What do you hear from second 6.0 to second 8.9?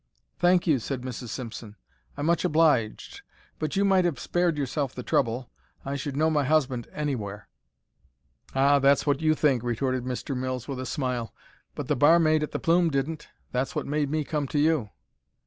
know my husband anywhere." "Ah,